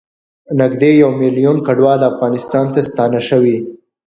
[0.59, 3.57] نږدې یوه میلیون کډوال افغانستان ته ستانه شوي